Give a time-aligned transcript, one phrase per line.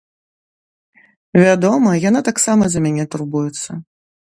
[1.43, 3.83] Вядома, яна таксама за мяне турбуецца.